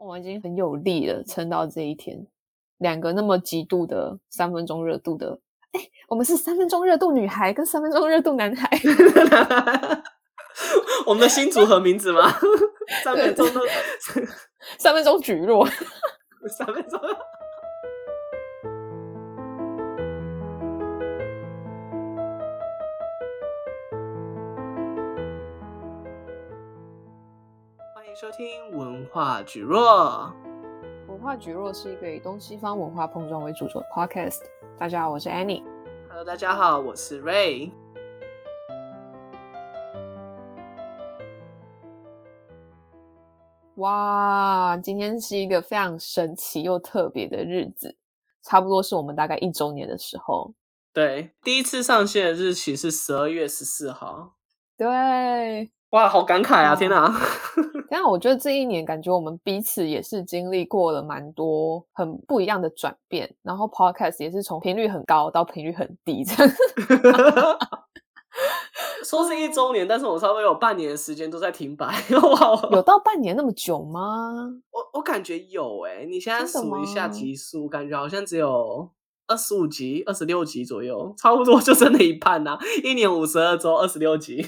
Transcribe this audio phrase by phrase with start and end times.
[0.00, 2.26] 我已经很有力了，撑到这一天。
[2.78, 5.38] 两个那么极度的三分钟热度的，
[5.72, 8.66] 哎，我们是三分钟热度女孩跟三分钟热度男孩。
[11.04, 12.32] 我们的新组合名字吗？
[13.04, 13.60] 三分钟都
[14.78, 15.66] 三分钟举落，
[16.58, 16.98] 三分钟。
[29.12, 30.32] 化举若。
[31.08, 34.38] 文化举若是一个以东西方文化碰撞为主轴的 podcast。
[34.78, 35.64] 大家好，我是 Annie。
[36.08, 37.72] Hello，大家好，我是 Ray。
[43.74, 47.96] 哇，今天是一个非常神奇又特别的日子，
[48.44, 50.54] 差不多是我们大概一周年的时候。
[50.92, 54.36] 对，第一次上线的日期是十二月十四号。
[54.76, 55.72] 对。
[55.90, 56.76] 哇，好感慨啊！
[56.76, 57.08] 天哪，
[57.88, 58.08] 天哪！
[58.08, 66.52] 我觉得这一年感觉我们彼此也是经历过了蛮多很不一样的转变，然后 Podcast 也是从频率很高到频率很低这样。
[69.04, 71.86] 说是一周年，但是我差不多有半年的时间都在停摆。
[72.22, 74.32] 哇，有到半年那么久吗？
[74.70, 78.88] 我我感觉有诶、欸、你现在数一下集数，感觉好像只有
[79.26, 82.60] 二十五集、二十六集左右，差不多就剩那一半呐、啊。
[82.84, 84.46] 一年五十二周，二十六集。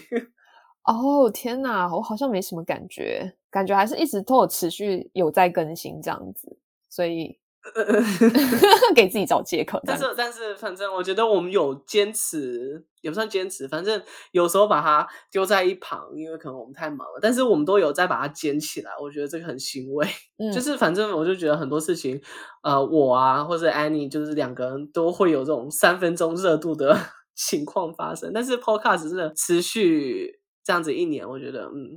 [0.85, 6.59] 哦天哪，我好像没什么感觉，感觉还是一直都有持续有在更新这样子，
[6.91, 7.39] 所以
[8.95, 9.81] 给自己找借口。
[9.87, 17.21] 但是但是，反正我觉得我们有坚持，也不算坚持，反正有时候把它丢在一旁，因为可能我们太忙了。
[17.23, 20.05] 但是我们都有在把它捡起来，我觉得这个很欣慰。
[20.39, 22.21] 嗯，就是反正我就觉得很多事情，
[22.65, 26.97] 呃，我啊或者 Annie，就是两个人都会有这种三分钟热度的
[27.37, 28.33] 情况发生。
[28.35, 30.42] 但是 Podcast 真的持续。
[30.65, 31.97] 这样子一年，我觉得嗯，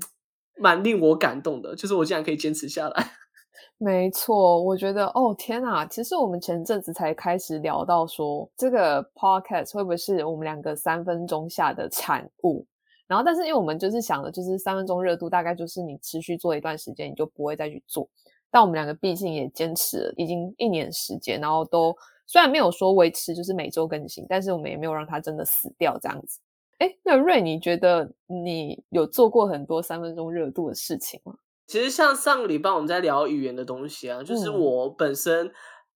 [0.58, 1.76] 蛮令我感动的。
[1.76, 3.12] 就是我竟然可以坚持下来。
[3.78, 5.86] 没错，我觉得哦天哪！
[5.86, 12.66] 其实我们前阵子才开始聊到说，这个 podcast 会不会是我们两个三分钟下的产物？
[13.08, 18.08] 然后，但是因为我们就是想的，就是三分钟热度，大概就是你持续做一段时间，你就不会再去做。
[18.50, 21.96] 但我们两个毕竟也坚持了已经一年时间，然后都
[22.26, 26.40] 虽然没有说维持就是每周更新，但是我们也没有让它真的死掉这样子。
[26.78, 31.36] 哎，那瑞，你觉得你有做过很多三分钟热度的事情吗？
[31.68, 35.48] 其实像上个礼拜我们在聊语言的东西啊，就是我本身、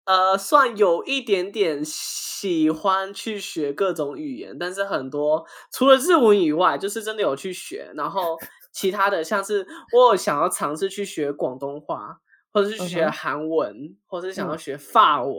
[0.06, 7.92] 嗯、呃算有一点点喜欢去学各种语言，但是很多除了日文以外，就是真的有去学。
[7.94, 8.38] 然后
[8.72, 12.20] 其他的像是我有想要尝试去学广东话，
[12.52, 15.36] 或者是去学韩文，嗯、或者是想要学法文，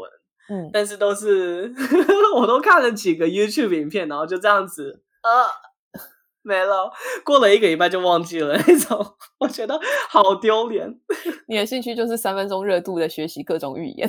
[0.51, 1.75] 嗯，但是都是
[2.37, 5.03] 我都看了几个 YouTube 影片，然后就这样子。
[5.23, 5.47] 呃，
[6.43, 6.91] 没了，
[7.25, 9.05] 过了一个礼拜就忘记了那种，
[9.39, 11.01] 我觉得好丢脸。
[11.47, 14.09] 你的兴趣就是三分钟热度的学习各种语言，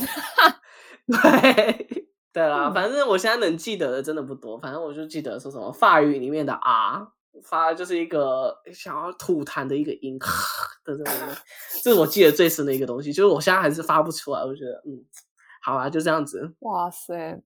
[1.07, 7.05] 对对啦，反正我现在能记得的真的不多，反正我就记得说什么法语里面的啊，
[7.43, 10.17] 发就是一个想要吐痰的一个音，
[10.85, 11.11] 的这个，
[11.83, 15.03] 这是我记得最深的一个东西，就是我现在还是发不出来，我觉得嗯，
[15.61, 16.53] 好啊，就这样子。
[16.59, 17.41] 哇塞。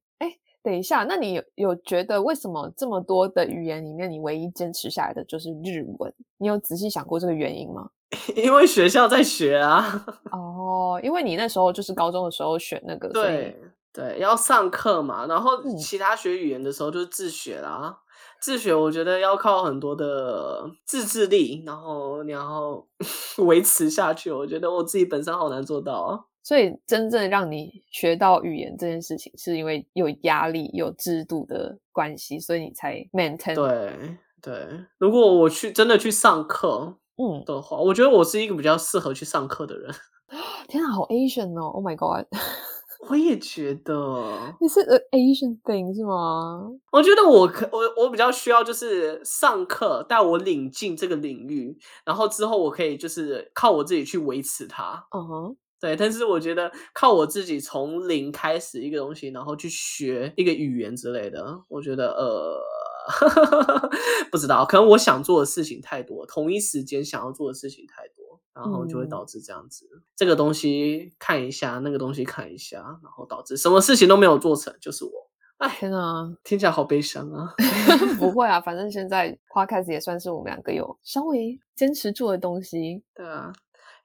[0.66, 6.12] 等一下，那你有有觉得为什么这么多的语言里面，你唯一坚持下来的就是日文？
[6.40, 7.92] 你有仔细想过这个原因吗？
[8.36, 10.04] 因为学校在学啊。
[10.34, 13.62] 哦，因为你那时候就是高中的时候选那个，对
[13.94, 15.28] 对，要上课嘛。
[15.28, 17.80] 然后其他学语言的时候就是自学啦。
[17.84, 17.96] 嗯、
[18.42, 22.84] 自学我觉得要靠很多的自制力，然后你要
[23.46, 24.32] 维持下去。
[24.32, 26.26] 我觉得我自己本身好难做到啊。
[26.46, 33.56] 所以，真正让你学到语言这件事情，是因为有压力、有制度的关系，所以你才 maintain。
[33.56, 39.92] 对对，如果我去真的去上课，嗯的话，我觉得我是一个比较适合去上课的人。
[40.70, 42.28] 天啊，好 Asian 哦！Oh my god！
[43.10, 46.72] 我也觉得你是 an Asian thing 是吗？
[46.92, 55.08] 我觉得我可我我比较需要就是上课带我领进这个领域，然后之后我可以就是靠我自己去维持它。
[55.10, 55.56] 嗯哼、uh-huh。
[55.86, 62.60] 对，但是我觉得靠我自己从零开始一个东西，然后去学一个语言之类的，我觉得呃，
[64.32, 75.12] 不知道，可能我想做的事情太多，同一时间想要做的事情太多，然后就会导致这样子，嗯、这个东西看一下，那个东西看一下，然后导致什么事情都没有做成，就是我。
[75.60, 77.54] 哎，天啊，听起来好悲伤啊！
[78.20, 83.04] 不会啊，反正现在 Podcast 也算是我们两个有稍微坚持住的东西。
[83.14, 83.54] 对啊。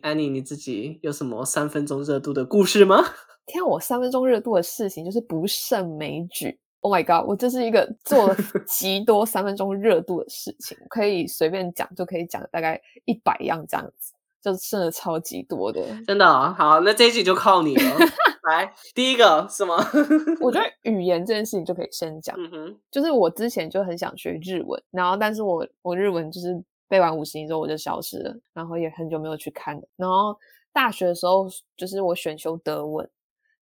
[0.03, 3.05] Annie，你自己有什么三分钟热度的故事吗？
[3.47, 6.59] 天啊，我三分钟热度的事情就是不胜枚举。
[6.81, 8.37] Oh my god，我这是一个做了
[8.67, 14.15] 极多三分钟热度的事情，可以随便讲就可以讲大概一百样这样子。
[14.43, 15.83] 就剩了超级多的。
[16.07, 17.83] 真的、哦、好，那这一集就靠你了。
[18.45, 19.77] 来，第一个是吗？
[20.41, 22.35] 我觉得语言这件事情就可以先讲。
[22.39, 26.59] 嗯哼，就是我之前就很想学日文，然后但是我我日文就是
[26.91, 29.83] 背完五十音之后我就消失了，然后也很久没有去看了。
[29.97, 30.37] 然后
[30.73, 31.47] 大学的时候
[31.77, 33.09] 就是我选修德文，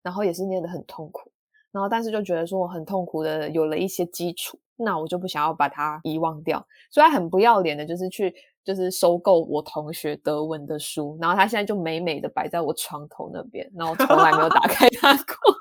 [0.03, 1.31] 然后也是念得很痛苦，
[1.71, 8.35] 然后但是就觉得说我很痛苦的有了一些基础，那我就不想要把它遗忘掉，所以很不要脸的就是去。
[8.65, 15.57] 就是收购我同学德文的书，然后他现在就美美的摆在我床头那边，然后从来没有打开它过。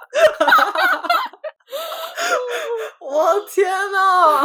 [2.99, 4.43] 我天哪！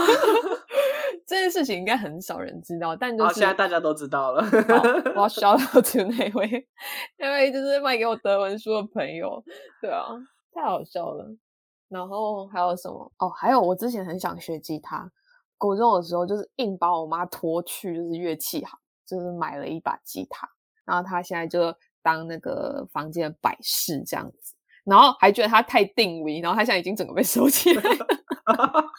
[1.26, 4.42] 这件事情应该很少人知道，但就是好，现在大家都知道了。
[5.14, 6.69] 我要 shout out to 那位，
[7.19, 9.42] 那位就是卖给我德文书的朋友。
[9.80, 10.08] 对啊，
[10.52, 11.26] 太好笑了。
[11.88, 13.12] 然后还有什么？
[13.19, 15.10] 哦，还有我之前很想学吉他。
[15.58, 20.48] 国中的时候，就是硬把我妈拖去，就是乐器行，就是买了一把吉他，
[20.84, 21.72] 然后她现在就
[22.02, 28.06] 当那个房间的摆饰这样子，然后还觉得她太定位，然后她现在已经整个被收起来了。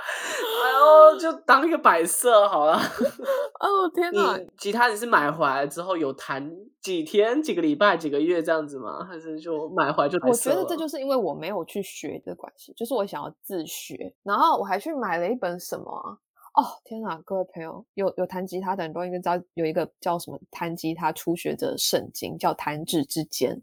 [0.00, 2.76] 哎呦，就当一个摆设好了。
[3.60, 4.36] 哦天哪！
[4.36, 6.50] 你吉他你是买回来之后有弹
[6.80, 9.04] 几天、几个礼拜、几个月这样子吗？
[9.04, 10.18] 还是就买回来就？
[10.26, 14.14] 我觉得这就是因为我没有去学的关系，就是我想要自学。
[14.22, 16.16] 然后我还去买了一本什么啊？
[16.54, 17.20] 哦天哪！
[17.24, 23.54] 各位朋友，有有弹吉他的人都应该知道，有一个叫什么《弹吉他初学者圣经》，叫《弹指之间》。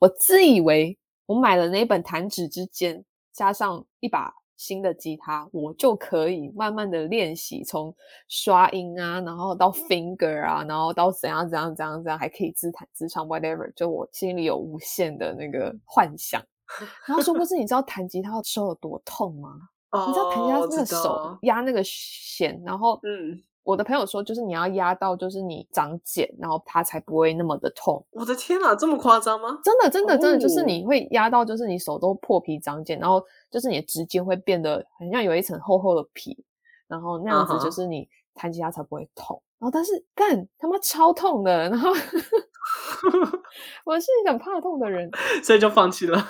[0.00, 2.98] 我自以为我买了那本《弹指之间》，
[3.32, 4.34] 加上一把。
[4.60, 7.96] 新的吉他，我就可以慢慢的练习，从
[8.28, 13.72] 刷音啊，然后到 finger 啊，然后到怎样怎样怎样怎样，还可以自弹自唱，whatever。
[13.74, 16.42] 就我心里有无限的那个幻想。
[17.08, 19.48] 然后说不是，你知道弹吉他手有多痛吗？
[19.92, 23.42] 哦、你知道弹吉他那个手压那个弦，然后嗯。
[23.70, 28.04] 我的朋友说，就是你要压到，就是你长茧，然后它才不会那么的痛。
[28.10, 29.60] 我的天哪，这么夸张吗？
[29.62, 36.44] 真的，真的，真的，就是你会压到，就是你手都破皮长茧，然后就是你的指尖会变得很像有一层厚厚的皮，
[36.88, 39.36] 然后那样子就是你弹吉他才不会痛。
[39.36, 39.60] Uh-huh.
[39.60, 41.90] 然后但是干他妈超痛的，然后
[43.84, 45.08] 我是一个很怕痛的人，
[45.44, 46.20] 所以就放弃了。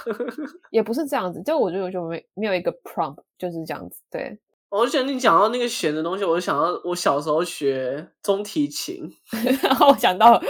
[0.71, 4.39] 也不是这样子，就我觉得就没没有一个 prompt 就是这样子，对。
[4.71, 9.11] 我就觉得你讲到那个弦的东西，我就想到我小时候学中提琴，
[9.63, 10.41] 然后我想到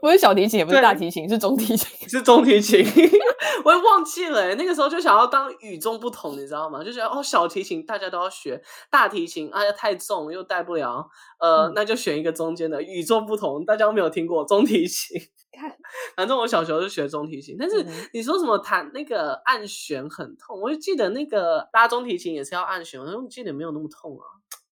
[0.00, 2.84] 不是小提琴，也不是大提琴，是中提琴，是中提琴，
[3.64, 4.54] 我也忘记了。
[4.54, 6.84] 那个时候就想要当与众不同，你知道吗？
[6.84, 11.08] 就觉得哦，小提琴大家都要学，大提琴哎呀太重又带不了，
[11.40, 15.20] 呃、嗯，那就选一个中间的与众不同，大家都没有听过中提琴。
[15.52, 15.70] 看，
[16.16, 24.24] 反正我小时候就学中提琴，但是你说什么弹那个按弦很痛，我就记得那个拉中提琴也是要按弦，我记得没有那么痛啊。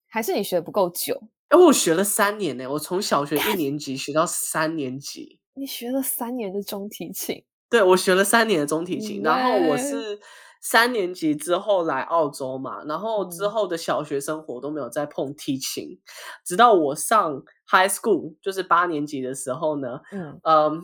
[0.08, 1.20] 还是你学的不够久？
[1.48, 5.40] 哎，我学了三年呢，我从小学一年级学到三年级。
[5.54, 7.44] 你学了三年的中提琴？
[7.70, 10.18] 对，我学了三年的中提琴，然后我是
[10.68, 16.00] 三年级之后来澳洲嘛，然后之后的小学生活都没有再碰提琴，
[16.44, 17.44] 直到我上。
[17.68, 20.82] High school 就是八年级的时候呢，嗯，嗯，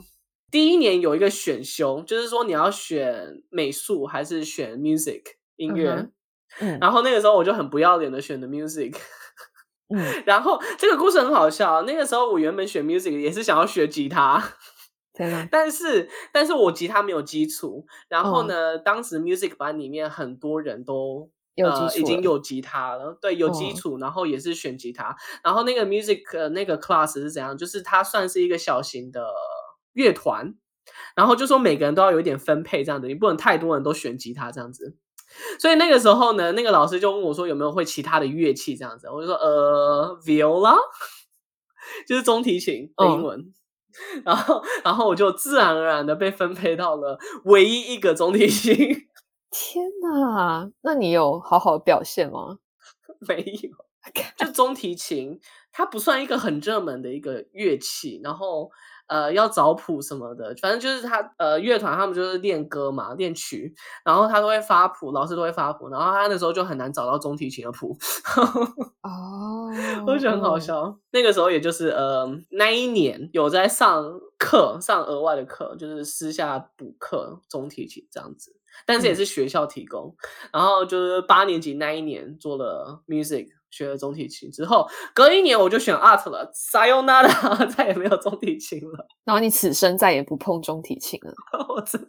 [0.50, 5.22] 第一年有一个选修，就是说你要选美术还是选 music
[5.54, 6.12] 音乐，嗯，
[6.58, 8.96] 嗯，然后那个时候我就很不要脸的选的 music，
[9.94, 14.42] 嗯， 然后这个故事很好笑，那个时候我原本选 music 也是想要学吉他，
[15.50, 21.30] 但是但是我吉他没有基础，然后呢，嗯，当时 music 班里面很多人都。
[21.54, 27.54] 有基础、呃、已经有吉他了，对，有基础、哦，然后也是选吉他，然后那个 music、呃、那个 class 是怎样？
[27.58, 29.26] 就是它算是一个小型的
[29.92, 30.54] 乐团，
[31.14, 34.96] 然后就说每个人都要有一点分配这样子，你不能太多人都选吉他这样子。
[35.60, 40.74] 所以那个时候呢，那个老师就问我说有没有会其他的乐器这样子，我就说呃，viola，
[42.08, 43.44] 就是中提琴的英文，哦、
[44.24, 48.76] 然后然后我就自然而然的被分配到了唯一一个中提琴。
[49.50, 52.58] 天哪，那你有好好表现吗？
[53.28, 53.70] 没有，
[54.36, 55.40] 就中提琴，
[55.72, 58.70] 它不算一个很热门的一个乐器，然后。
[59.06, 67.96] 呃，要找谱什么的，反正就是他呃，乐团他们就是练歌嘛，练曲，然后他都会发谱，老师都会发谱，然后他那时候就很难找到中提琴的谱。
[69.02, 69.70] 哦，
[70.06, 70.80] 我觉得很好笑。
[70.80, 70.98] 哦。
[71.10, 78.56] 那个时候也就是呃，那一年有在上课，上额外的课，就是私下补课中提琴这样子，
[78.86, 80.14] 但是也是学校提供。
[80.50, 83.48] 嗯、然后就是八年级那一年做了 music。
[83.72, 89.08] 学了中提琴之后，隔一年我就选 art 了，Sayonara， 再也没有中提琴了。
[89.24, 91.32] 然后你此生再也不碰中提琴了，
[91.74, 92.08] 我真的，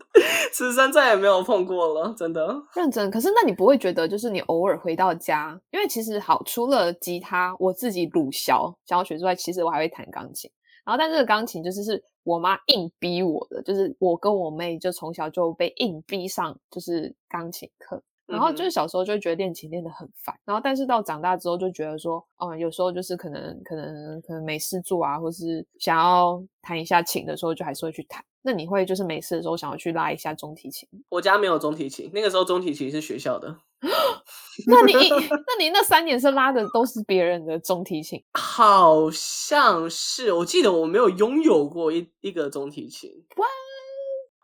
[0.52, 2.62] 此生再也没有碰过了，真的。
[2.76, 10.52] 认真，可是那你不会觉得，就是你偶尔回到家，因为其实好，除了吉他，我自己鲁小想要学之外，其实我还会弹钢琴。
[10.86, 18.04] 然后但这个钢琴就是是我妈硬逼我的，就是我跟我妹就从小就被硬逼上就是钢琴课。
[18.26, 28.24] 然后就是小时候就会觉得练琴练得很烦，然后但是到长大之后就觉得说，嗯，有时候就是可能可能可能没事做啊，或是想要弹一下琴的时候，就还是会去弹。
[28.46, 30.88] 那你会就是没事的时候想要去拉一下中提琴？
[31.10, 33.58] 我家没有中提琴，那个时候中提琴是学校的。
[34.68, 38.22] 那你那你那三年是拉的都是别人的中提琴？
[38.34, 43.10] 好像是，我记得我没有拥有过一一个中提琴。
[43.36, 43.50] What?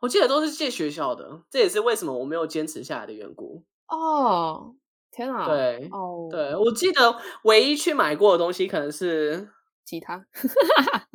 [0.02, 3.64] 我记得都是借学校的，这也是为什么我没有坚持下来的缘故。
[3.90, 4.76] 哦，
[5.12, 5.48] 天啊！
[5.48, 9.50] 对，哦，对，我记得唯一去买过的东西可能是
[9.84, 10.18] 吉他，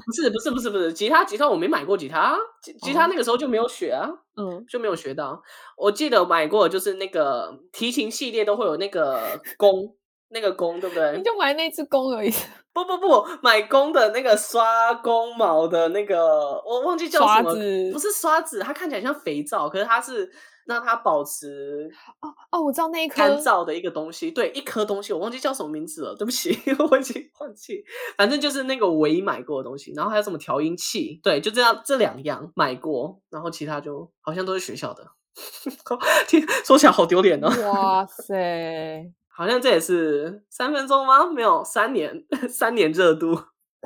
[0.04, 5.40] 不是，不是，不是，不是吉他，吉他我没买过吉他，吉吉他那个时候就没有学啊，嗯，就没有学到。
[5.76, 9.96] 我记得买过就是那个提琴系列都会有那个 弓，
[10.30, 11.16] 那个弓对不对？
[11.16, 12.30] 你就买那只弓而已。
[12.72, 17.52] 不不不，买弓的那个刷弓毛的那个，我忘记叫什么，
[17.92, 20.28] 不是刷子，它看起来像肥皂，可是它是。
[20.66, 21.90] 让它保持
[22.20, 26.56] 哦哦，我知道那一颗干燥的一个东西，对，一颗东西，我忘记叫什么名字了，对不起，
[26.90, 27.84] 我已经忘记，
[28.16, 35.06] 反正就是那个唯一买过的东西，然后还有什么调音器，对，就这样这两样买过，然后其他就好像都是学校的，
[36.28, 37.48] 听说起来好丢脸哦。
[37.70, 41.26] 哇 塞，好像这也是三分钟吗？
[41.26, 43.36] 没有，三年，三年热度，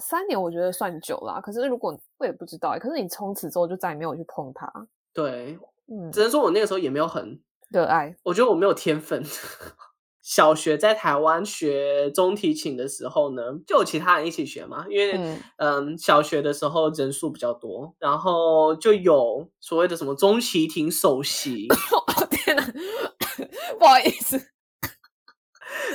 [0.01, 4.71] 三年我觉得算久了，可是如果我也不知道，可是你从此之后就再也没有去碰它，
[5.13, 5.59] 对。
[5.91, 7.41] 嗯，只能说我那个时候也没有很
[7.71, 9.23] 热爱，我觉得我没有天分。
[10.23, 21.67] 小学在台湾学中提琴的时候呢，就有其他人一起学嘛，因为嗯，嗯，小学的时候人数比较多，然后就有所谓的什么中提琴首席。
[21.73, 22.63] 哦天哪，
[23.81, 24.39] 不好意思。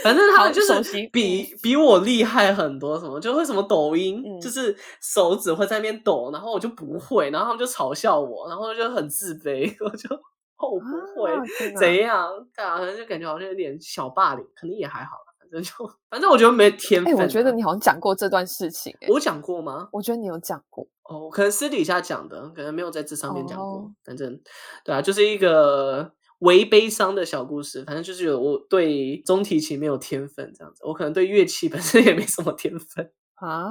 [0.03, 11.41] 反正他们就是比比我厉害很多，什么就会什么抖音，嗯、就是手指会在那边抖，然后我就不会，然后他们就嘲笑我，然后就很自卑， 我就哦我不会、啊、
[11.79, 15.71] 怎样，啊，反正就感觉好像有点小霸凌，可能也还好，反正就
[16.11, 17.15] 反正我觉得没天分、啊。
[17.15, 19.87] 哎、欸，我觉得你好像讲过这段事情、欸，我讲过吗？
[19.93, 24.39] 我觉得你有讲过哦，可能私底下讲的，可能没有在这上面讲过，哦、反正
[24.83, 26.11] 对啊，就是一个。
[26.39, 33.69] 微悲伤的小故事，反正就是有我对中提琴没有天分这样子，我可能对乐器本身也没什么天分 啊，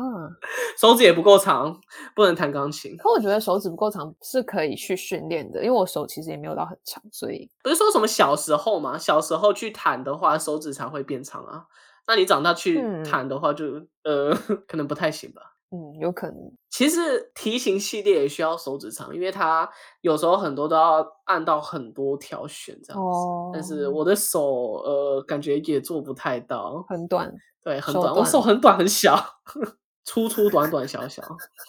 [0.78, 1.80] 手指也不够长，
[2.14, 2.96] 不能弹钢琴。
[2.98, 11.64] 可我觉得手指不够长是可以去训练的，因为我手其实也没有到很长，所以不是说什么小时候嘛，小时候去弹的话，手指才会变长啊。
[12.06, 14.34] 那你长大去弹的话就，就、嗯、呃
[14.66, 15.51] 可能不太行吧。
[15.72, 16.36] 嗯，有可能。
[16.68, 19.68] 其实提琴系列也需要手指长，因为它
[20.02, 23.08] 有时候很多都要按到很多条选这样子。
[23.08, 23.50] 哦。
[23.54, 26.84] 但是我的手呃，感觉也做不太到。
[26.88, 27.32] 很短。
[27.64, 28.08] 对，很短。
[28.08, 28.14] 手短。
[28.16, 29.16] 我手很短很小，
[30.04, 31.22] 粗粗短短小小。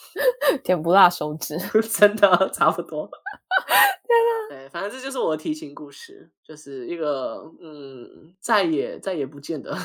[0.63, 1.57] 甜不辣手指，
[1.98, 3.10] 真的差不多。
[4.50, 9.75] 对，反正这就是我的提琴故事，就是一个嗯，再也再也不见的。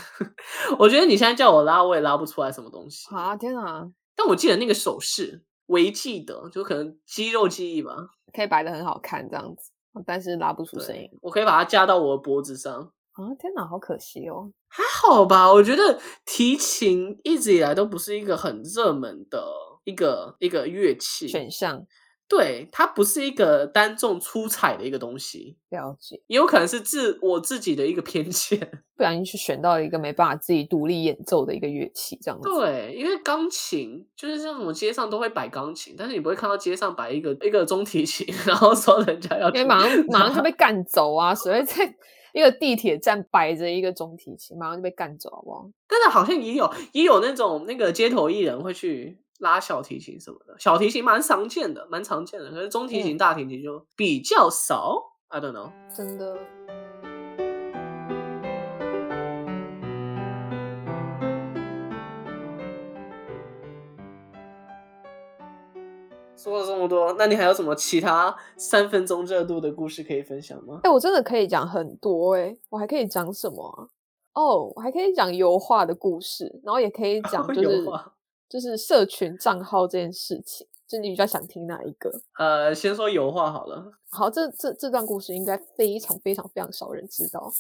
[0.78, 3.06] 我觉得你现在叫我拉，我也拉不出来什么东西。
[3.14, 3.88] 啊，天哪！
[4.18, 7.94] 但我记得那个手势，唯记得，就可能肌肉记忆吧，
[8.34, 9.70] 可以摆的很好看这样子，
[10.04, 11.08] 但是拉不出声音。
[11.22, 12.74] 我可以把它架到我的脖子上。
[13.12, 14.52] 啊，天哪，好可惜哦。
[14.66, 19.40] 还好吧，我觉得提琴一直以来都不是一个很热门的
[19.84, 21.86] 一个一个乐器选项。
[22.28, 28.58] 对，它不是一个单重出彩的一个东西，了解，也有可能是自我自己的一个偏见，
[28.94, 32.46] 不小心去选到一个没办法自己独立演奏的一个乐器，这样子。
[32.50, 41.34] 对，因为钢琴就是像什么街上都会摆钢琴，但是你不会看到街上摆一个一个中提琴， 然后说人家要，因为马上马上就被干走啊！
[41.34, 41.94] 所以在
[42.34, 45.70] 一个地铁站摆着一个中提琴，马上就被干走，好不好？
[45.88, 49.16] 但是好像也有也有那种那个街头艺人会去。
[49.38, 52.50] 拉小提琴什么的，小提琴蛮常见的，蛮常见的。
[52.50, 55.00] 可是中提琴、大提琴就比较少。
[55.28, 56.36] I don't know，真的。
[66.36, 70.80] 说了这么多，那你还有什么其他三分钟热度的故事可以分享吗？
[70.84, 73.86] 哎、欸，我真的可以讲很多哎、欸，我还可以讲什么啊？
[74.34, 77.84] 哦、oh，我还可以讲油画的故事，然后也可以讲 就是。
[78.48, 82.10] Oh, 就是社群账号这件事情，就你比较想听哪一个？
[82.38, 83.92] 呃，先说油画好了。
[84.08, 87.52] 好，这这这段故事应该非常非常非常少人知道。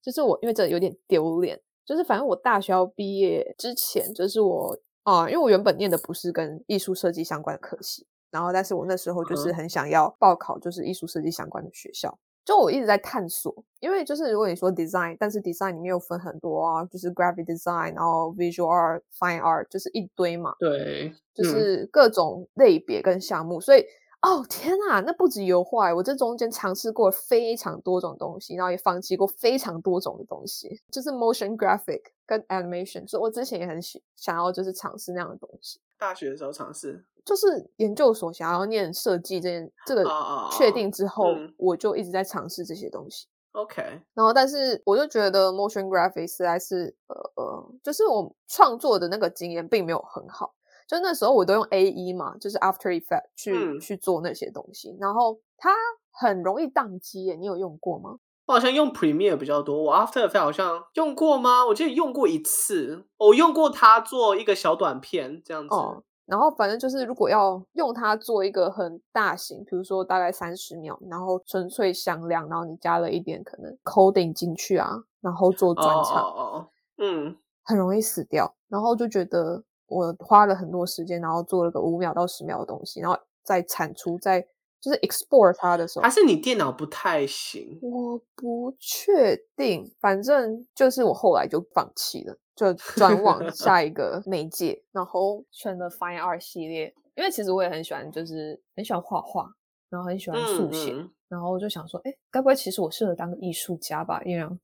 [0.00, 1.60] 就是我，因为这有点丢脸。
[1.84, 20.54] 就是反正我大学要毕业之前，就是我啊、呃，因为我原本念的不是跟艺术设计相关的科系，然后但是我那时候就是很想要报考就是艺术设计相关的学校，就我一直在探索，因为就是如果你说 design，但是 design 里面有分很多啊，就是 graphic design，然后 visual art、fine art，就是一堆嘛。
[20.60, 23.84] 对，就是各种类别跟项目，嗯、所以
[24.22, 35.80] 哦天哪，那不止油画，我这中间尝试过非常多种东西，然后也放弃过非常多种的东西，就是 motion graphic 跟 animation，所以我之前也很喜想要就是尝试那样的东西。
[35.98, 37.04] 大学的时候尝试。
[37.24, 40.04] 就是研究所想要念设计这件这个
[40.52, 43.26] 确定之后，哦嗯、我就一直在尝试这些东西。
[43.50, 43.82] OK，
[44.14, 50.54] 然后但是我就觉得 motion graphics 实在是呃呃，就是我创作的那个经验并没有很好。
[50.86, 55.74] 就那时候我都用 AE 嘛，就是 After Effect 去、嗯、去做那些东西，然后它
[56.10, 57.34] 很容易宕机耶。
[57.34, 58.16] 你有用过吗？
[58.46, 61.66] 我好像用 Premiere 比较多，我 After Effect 好像用过吗？
[61.66, 65.74] 我记得用过一次，我用过它做一个小短片这样子。
[65.74, 74.90] 哦然后反正就是，如果要用它做一个很大型，比如说大概三十秒，然后纯粹响亮，然后你加了一点可能 coding 进去啊，
[75.20, 78.52] 然后做转场，哦哦，嗯，很容易死掉。
[78.66, 84.40] 然后就觉得我花了很多时间，然后做了个五秒到十秒的东西，然后再产出，再
[84.80, 87.78] 就是 export 它的时候，还是你电脑不太行？
[87.82, 92.36] 我不确定，反正就是我后来就放弃了。
[92.56, 99.46] 就转往 下一个媒介，然后选了 Fine Art 系列，因为其实我也很喜欢，就是很喜欢画画，
[99.90, 104.22] 然后很喜欢速写，嗯嗯、然后我就想说，哎，该不会其实我适合当个艺术家吧？
[104.24, 104.42] 因为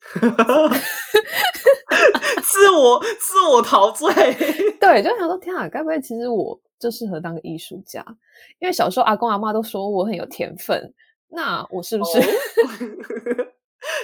[2.52, 4.12] 自我自我陶醉，
[4.78, 8.04] 对，就想说，天啊，该不会其实我就适合当个艺术家？
[8.58, 10.92] 因为小时候阿公阿妈都说我很有天分，
[11.28, 12.18] 那我是不是？
[12.18, 12.22] 哦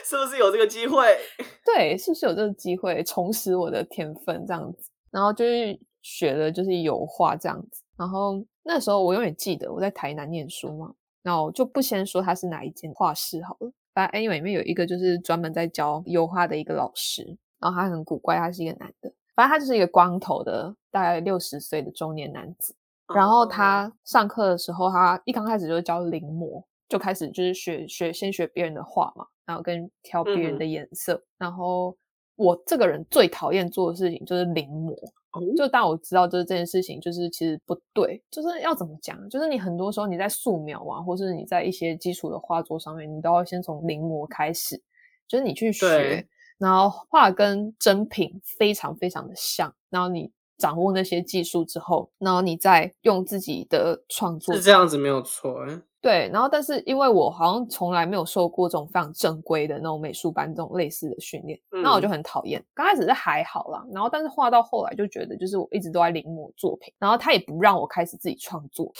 [0.04, 1.16] 是不是有这个机会？
[1.64, 4.90] 对，是不是有这个机会重拾我的天分这样子？
[5.10, 7.82] 然后就是学的就是油画这样子。
[7.96, 13.70] 然后那时候我永远记得我在台南念书嘛，然后就不先说他是哪一间画室好了。
[13.94, 22.74] 反正 anyway 里面有一个就是专门在教油画的一个老师，然后他很古怪，他是一个男的，反正他就是一个光头的大概六十岁的中年男子。
[23.14, 29.26] 然后他上课的时候，他一刚开始就教临摹，就开始就是学学先学别人的画嘛。
[29.46, 31.96] 然后跟挑别人的颜色，嗯、然后
[32.36, 34.94] 我这个人最讨厌做的事情就是临摹。
[35.30, 39.26] 哦、就当我知道就是这件事情就是其实不对，就是要怎么讲？
[39.30, 44.78] 就是你很多时候你在素描啊，或是你在一些基础的画作上面，你都要先从临摹开始，
[45.26, 55.64] 就是你去学，对然后画跟真品非常非常的像，然后你掌握那些技术之后，然后你再用自己的创作，是这样子没有错。
[56.00, 62.64] 对，然后但是因为我好像从来没有受过这种非常正规的那种美术班这种类似的训练，嗯、那我就很讨厌。
[62.72, 68.92] 刚开始是还好啦，然后但是画到后来就觉得，就是我一直都在临摹作品，然后他也不让我开始自己创作，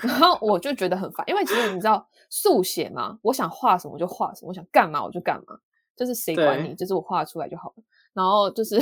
[0.00, 1.22] 然后我就觉得很烦。
[1.28, 5.54] 因为其实你知道速写嘛，我想画什么就画什么，我想干嘛我就干嘛，
[5.98, 7.82] 就是谁管你，就是我画出来就好了。
[8.14, 8.78] 然后就是，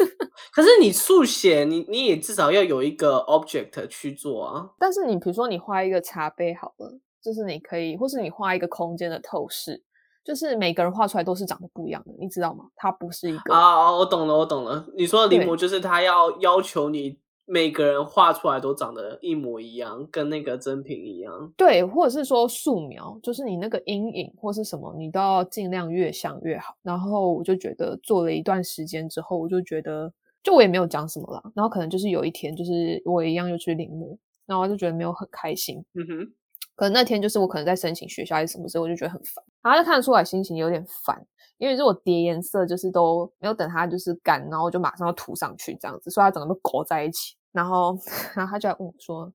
[0.54, 4.70] 可是你速写，你你也至少要有一个 object 去做啊。
[4.78, 7.00] 但是你比如说你画一个茶杯好了。
[7.22, 9.82] 就是你可以，或是你画一个空间的透视，
[10.24, 12.64] 就是每个人画出来都是长得不一样的，你知道吗？
[12.74, 14.86] 它不是一个啊，我懂了，我懂了。
[14.96, 17.18] 你说的临摹就是他要要求你
[17.52, 21.52] 每个人画出来都长得一模一样，跟那个真品一样。
[21.56, 26.76] 对，或者是说素描，就是你那个阴影或是什么，你都要尽量越像越好。
[26.80, 30.12] 然后我就觉得做了一段时间之后，我就觉得，
[30.44, 31.42] 就我也没有讲什么了。
[31.56, 35.84] 然后可能就是有一天，就是我一样又去临摹，然后我就觉得没有很开心。
[35.94, 36.32] 嗯哼。
[36.76, 41.26] 可能那天就是我可能在申请学校还是什么时候，我就觉得很烦，然后就看得出来心情有点烦，
[41.58, 47.34] 因为如果叠颜色就是都没有等它就是干，然后我就马上要涂上去这样子，所以它整个都勾在一起。
[47.52, 47.96] 然后，
[48.34, 49.32] 然后他就来问我说：“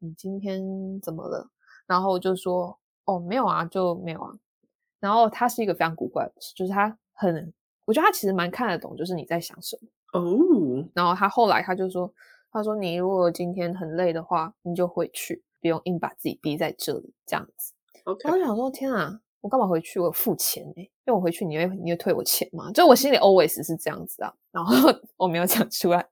[0.00, 1.50] 你今天怎么了？”
[1.86, 4.32] 然后我就说：“哦，没有啊，就没有啊。”
[5.00, 7.52] 然后他是一个非常古怪的，就是他很，
[7.84, 9.88] 我觉得他其实蛮看得懂，就是你在想什么
[10.20, 10.88] 哦。
[10.94, 12.12] 然后他后来他就说
[12.52, 17.72] ：“他说你如果今天很累的话，你就回去。”不用硬把自己逼在这里，这样子。
[18.04, 20.00] 后我想说，天啊，我干嘛回去？
[20.00, 22.68] 我付钱哎，因为我回去你会你会退我钱吗？
[22.74, 24.34] 就我心里 always 是这样子啊。
[24.50, 24.74] 然后
[25.16, 26.04] 我没有讲出来。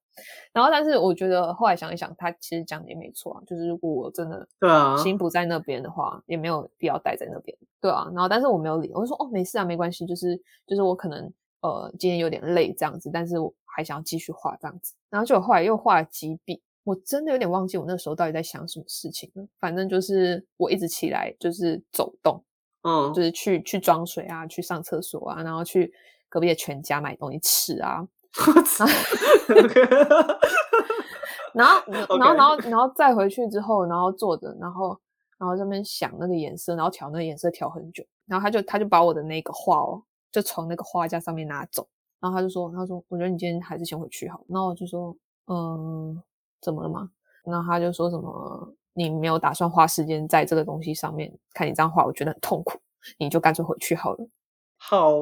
[0.53, 3.43] 然后，但是我觉得后来想一想，他其实讲的也没错啊。
[3.47, 7.57] 就是如果我真的对啊心不在那边的话，也没有必要待在那边。
[7.81, 8.11] 对啊。
[8.15, 10.07] 然后，但是我没有理，我就说哦，没事啊，没关系。
[10.07, 14.95] 就是就是我可能呃今天有点累这样子，但是我还想要继续画这样子。
[15.09, 16.63] 然后就后来又画了几笔。
[16.83, 19.47] 我真的有点忘记我那时候到底在想什么事情了。
[19.61, 22.43] 反正就是我一直起来就是走动，
[22.83, 25.93] 嗯，就是去去装水啊，去上厕所啊，然后去
[26.31, 28.09] 隔壁的全家买东西吃啊。
[31.53, 34.99] 然后，然后，然后，然后再回去之后，然后坐着，然后
[35.39, 41.87] 然后这边想那个颜色，然后调那个颜色调很久，然后他就他就把我的那个画哦，就从那个画架上面拿走，
[42.21, 44.45] 然后他就说，他说，我觉得你今天还是先回去好。
[44.49, 45.15] 然后我就说，
[45.49, 46.23] 嗯，
[46.61, 47.11] 怎么了吗？
[47.45, 52.79] 然后他就说什么，你没有打算花时间在这个东西上面，看你这样画，我觉得很痛苦，
[53.19, 54.29] 你就干脆回去好了。
[54.77, 55.17] 好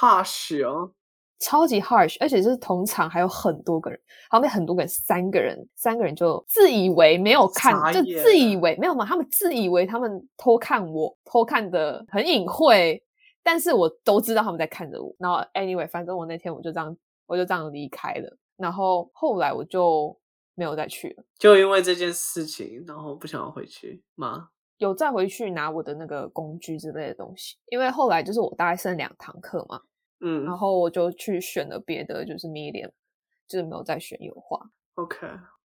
[0.00, 0.92] harsh 哦。
[1.40, 3.98] 超级 harsh，而且是同场还有很多个人，
[4.30, 13.02] 旁边很多个人，三个人，三个人就自以为没有看，就自以为没有嘛，他们自以为他们偷看我，偷看的很隐晦，
[13.42, 15.14] 但是我都知道他们在看着我。
[15.18, 16.94] 然后 anyway，反正我那天我就这样，
[17.26, 18.36] 我就这样离开了。
[18.56, 20.14] 然后后来我就
[20.54, 24.50] 没有再去了，就因为这件事情，然后不想要回去吗？
[24.76, 29.80] 有再回去拿我的那个工具之类的东西，因为后来就是我大概剩两堂课嘛。
[30.20, 32.90] 嗯，然后我就去选了别的，就是 medium，
[33.48, 34.60] 就是没有再选油画。
[34.94, 35.26] OK，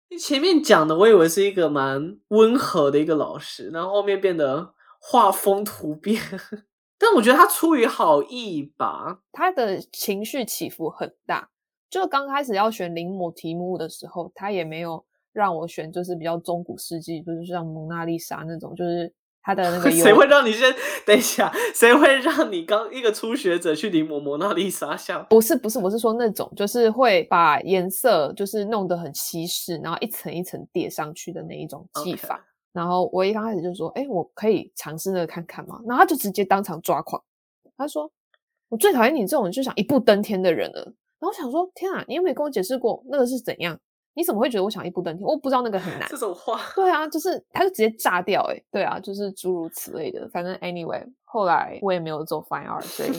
[0.09, 6.21] 你前面讲的我以为是一个蛮温和的一个老师，然后后面变得画风突变，
[6.99, 11.49] 但我觉得他出于好意吧，他的情绪起伏很大。
[11.89, 19.13] 就刚开始要选临摹题目的时候，他也没有让我选，就是比较中古世纪，就是像蒙娜丽莎那种，就是。
[19.43, 20.73] 他的那个 谁会让你先
[21.05, 21.51] 等一下？
[21.75, 25.25] 谁会让你刚一个初学者去临摹蒙娜丽莎像？
[25.29, 32.37] 不是不是，我是说那种就是会把颜色就是弄得很稀释，然后一层一层叠上去的那一种技法。
[32.37, 32.41] Okay.
[32.73, 37.21] 然后我一刚开始就说：“哎，我可以尝试那个看看吗？”然后他就直接当场抓狂，
[37.77, 38.09] 他说
[38.69, 40.81] ：“我最讨厌你这种就想一步登天的人了。”
[41.19, 43.79] 然后我想说：“天啊，你有没有跟我解释过那个是怎样？”
[44.15, 45.25] 你怎么会觉得我想一步登天？
[45.25, 46.07] 我不知道那个很难。
[46.09, 50.27] 这种话，对啊，就是他就直接炸掉，诶对啊，就是诸如此类的。
[50.29, 53.09] 反正 anyway，后来我也没有做 fine art，所以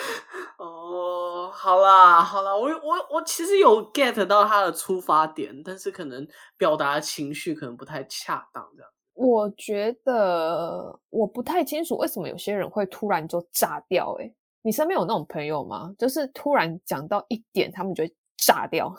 [0.58, 6.26] 哦，好啦，好啦，我我我其实有 get 到他的出发点，但是可能
[6.56, 8.90] 表达情绪可能不太恰当，这样。
[9.14, 14.30] 我觉得我不太清楚为什么有些人会突然就炸掉，哎
[14.62, 15.94] 你身边有那种朋友吗？
[15.98, 18.94] 就是突然讲到一点，他们就会炸掉。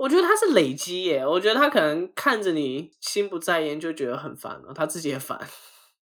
[0.00, 5.38] 我觉得他是累积耶，我觉得他可能看着你心不在焉就觉得很烦了，他自己也烦，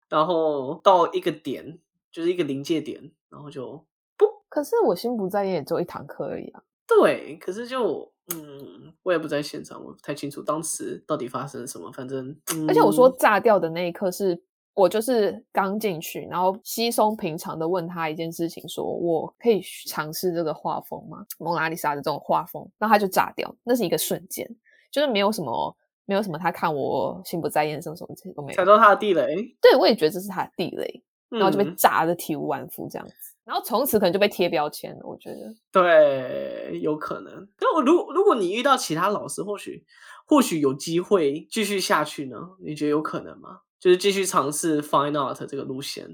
[0.10, 1.80] 然后到一个点
[2.12, 3.86] 就是一个临界点，然后就
[4.18, 4.26] 不。
[4.50, 6.62] 可是我心不在焉也只有一堂课而已啊。
[6.86, 11.90] 对，可是就嗯，我也不在现场，我不太清楚当时到底发生了什么。
[11.94, 14.44] 反正，嗯、而且我说炸掉的那一刻是。
[14.76, 21.26] 我就是刚进去，然后稀松平常的问他一件事情，说我可以尝试这个画风吗？
[21.40, 24.46] 蒙娜丽莎的这种画风，然后他就炸掉，那是一个瞬间，
[24.92, 25.74] 就是没有什么，
[26.06, 28.56] 没有什么，他看我心不在焉，什么什么这些都没有。
[28.58, 35.00] 踩到他的地雷，对，我也觉得这是他的地雷，然后就被炸的体无完肤这样子，嗯、然后从此可能就被贴标签了。
[35.06, 37.48] 我觉得，对，有可能。
[37.58, 39.86] 但我如果如果你遇到其他老师，或许
[40.28, 42.38] 或许有机会继续下去呢？
[42.60, 43.62] 你觉得有可能吗？
[43.86, 46.08] 就是继续尝试 fine art 这个路线，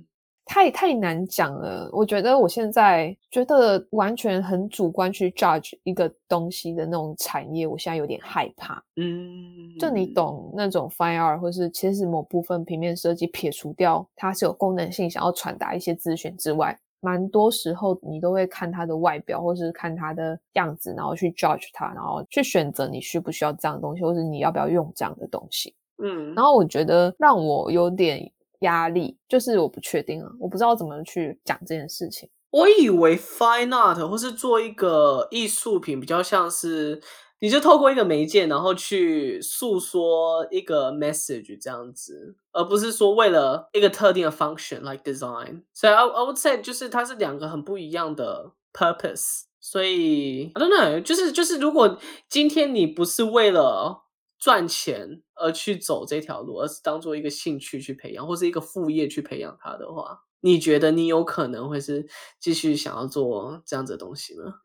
[0.44, 1.90] 太太难讲了。
[1.94, 8.84] 我觉得我现在觉得完全很主观去 judge 一个东西的那种产业，我现在有点害怕。
[8.98, 25.74] 嗯，就你懂那种 fine art，或是其实某部分平面设计撇除掉它是有功能性，想要传达一些资讯之外，蛮多时候你都会看它的外表，或是看它的样子，然后去 judge 它，然后去选择你需不需要这样的东西，或是你要不要用这样的东西。
[26.02, 32.30] 嗯，然后我觉得让我有点压力，就是我不确定啊，我不知道怎么去讲这件事情。
[32.52, 37.02] 我以为 fine art 或是做一个艺术品，比较像是
[37.40, 45.64] 你就透过一个媒介，然后去诉说一个 message 这样子，而不是说为了一个特定的 function like design。
[45.74, 49.44] 所以 I I would say 就是它是两个很不一样的 purpose。
[49.62, 54.02] 所以 I don't know，就是就是如果今天你不是为了
[54.42, 62.08] 赚钱而去走这条路，而是当做一个兴趣去培养，或是一个副业去培养它的话，你觉得你有可能会是
[62.40, 64.56] 继续想要做这样子的东西吗？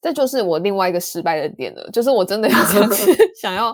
[0.00, 2.48] 这就是我另外一个失败的点了，就是我真的
[3.40, 3.72] 想要，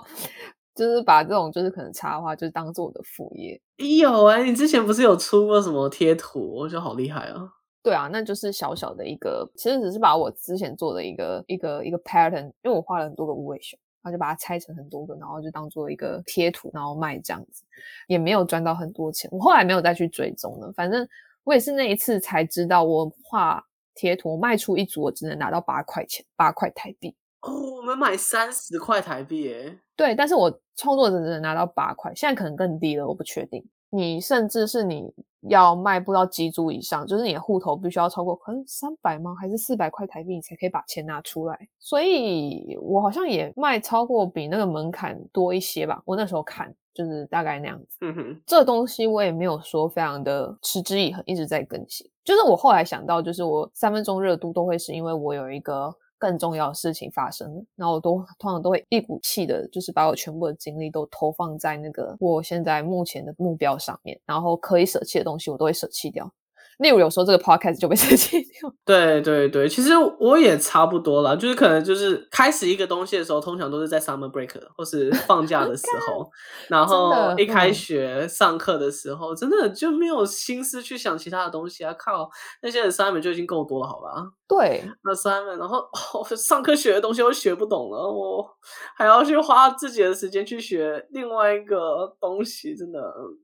[0.75, 3.59] 就是把这种就是可能插画，就是当做我的副业。
[3.79, 6.55] 有哎、欸，你之前不是有出过什么贴图？
[6.55, 7.49] 我觉得好厉害啊！
[7.83, 13.79] 对啊，那就是小小的一个，其实只是把我之前做的一个一个一个 pattern，因为我画了很多个无尾熊。
[14.11, 17.65] 就把它拆成很多个，然后就当做一个贴图，然后卖这样子，
[18.07, 19.29] 也没有赚到很多钱。
[19.33, 21.07] 我后来没有再去追踪了，反正
[21.45, 27.15] 我也是那一次才知道，我画贴图我卖出一组，我只能拿到八块钱，八块台币。
[27.43, 29.79] 哦，我们买三十块台币耶。
[29.95, 33.65] 对，但是我创作者只能拿到八块，现在可能更低了，我不确定。
[33.91, 35.11] 你甚至是你
[35.43, 39.35] 要卖不到几组以上，就是你的户头必须要超过可能三百吗？
[39.41, 41.59] 还是四百块台币，你才可以把钱拿出来。
[41.79, 46.03] 所以我好像也卖超过比那个门槛多一些吧。
[46.05, 47.99] 我那时候看就是大概那样子。
[48.01, 52.11] 嗯哼，这东西我也没有说非常的持之以恒，一直在更新。
[52.25, 55.95] 就是我后来想到，就是我三分钟热度都会是因为我有一个。
[56.19, 66.31] 更重要的事情发生了，然后我都通常都会一股气的，就是把我全部的精力都投放在那个我现在目前的目标上面，然后可以舍弃的东西，我都会舍弃掉。
[66.79, 68.73] 例如有时候这个 podcast 就被舍弃掉。
[68.85, 76.31] 对对对，其实我也差不多啦，就是可能就是开始一个东西的时候，通常都是在 summer break 或是放假的时 候，
[76.69, 81.93] 然后一开学上课的时候，真的就没有心思去想其他的东西啊！
[81.95, 82.31] 靠，
[82.63, 84.25] 那些 assignment 就已经够多了，好吧？
[84.47, 88.49] 对，assignment，然后、哦、上课学的东西我学不懂了，我
[88.97, 93.01] 还要去花自己的时间去学另外一个东西，真的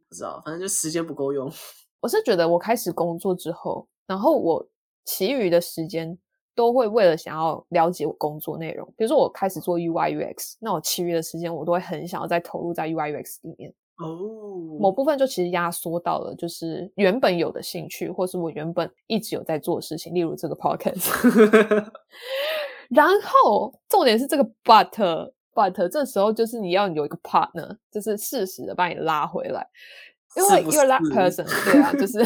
[0.09, 1.51] 不知道，反正就时间不够用。
[2.05, 4.63] 我是觉得我开始工作之后，然后我
[5.07, 6.15] 其余的时间
[6.55, 13.73] 都会为了想要了解我工作内容，比如说我开始做 UI UX，那我其余的时间我都会很想要再投入在 UI UX 里面。
[13.97, 21.89] 哦，某部分就其实压缩到了就是原本有的兴趣，或是我原本一直有在做的事情，例如这个 podcast。
[22.91, 24.91] 然后重点是这个 but
[25.55, 29.67] but 这时候就是你要有一个 partner，就是适时的把你拉回来。
[30.37, 32.19] 因为 you're that person，对啊，就是，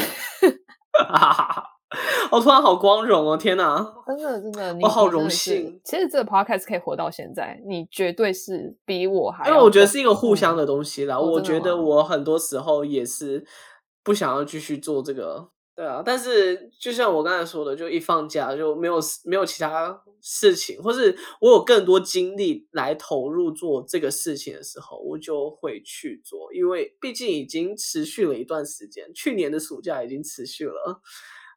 [2.31, 3.37] 我突然好光荣哦！
[3.37, 5.81] 天哪， 真的真的，我好荣幸。
[5.85, 11.17] 其实这个 podcast 可以活到现在，你绝对是比我还，因为我觉得是一个互相的东西啦。
[11.17, 13.47] 嗯、我觉得我很多时候也是
[14.03, 15.49] 不想要继续做这个。
[15.79, 31.01] 对啊，但是就像我刚才说的，就一放假就没有没有其他事情，或是我有更多精力来投入做这个事情的时候，我就会去做，因为毕竟已经持续了一段时间，去年的暑假已经持续了，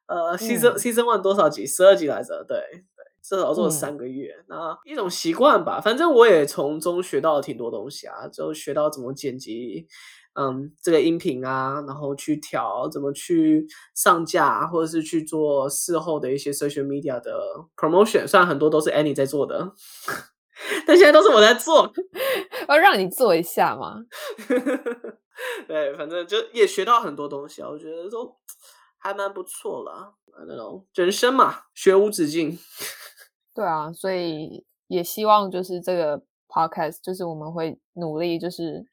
[0.06, 1.66] 呃，season season one 多少集？
[1.66, 5.82] 十二集来着，对对，至少做了三个月，嗯、那一种习惯吧。
[5.82, 9.88] 反正我也从中学到了挺多东西啊，就学到怎么剪辑。
[10.34, 17.38] 嗯，这个音频啊，然后去调怎么去上架，或者是去做事后的一些 social media 的
[17.76, 19.74] promotion，虽然很多都是 Annie 在做的，
[20.88, 21.92] 但现在都是我在做，
[22.70, 23.98] 要 让你做一下嘛。
[25.68, 28.34] 对，反正就也学到很多东西啊，我觉得都
[28.98, 30.14] 还蛮不错啦。
[30.48, 32.58] 那种人生嘛，学无止境。
[33.54, 38.86] 对啊，所以也希望就是这个 podcast，就是我们会努力，就是。